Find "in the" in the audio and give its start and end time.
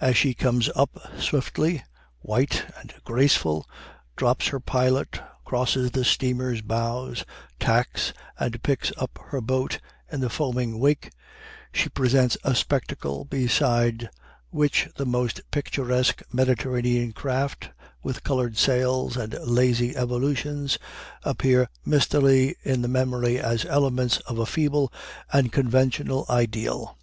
10.08-10.30, 22.62-22.86